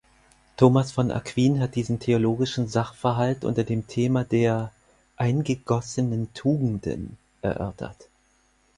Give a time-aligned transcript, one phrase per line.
[0.57, 4.71] Thomas von Aquin hat diesen theologischen Sachverhalt unter dem Thema der
[5.15, 8.07] „eingegossenen Tugenden“ erörtert.